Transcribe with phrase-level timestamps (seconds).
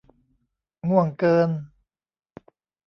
[0.87, 1.49] ง่วงเกิน